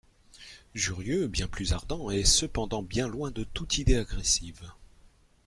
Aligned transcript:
Jurieu, 0.73 1.27
bien 1.27 1.47
plus 1.47 1.73
ardent, 1.73 2.09
est 2.09 2.23
cependant 2.25 2.81
bien 2.81 3.07
loin 3.07 3.29
de 3.29 3.43
toute 3.43 3.77
idée 3.77 3.97
agressive. 3.97 4.71